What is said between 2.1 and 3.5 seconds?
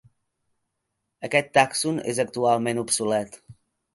és actualment obsolet.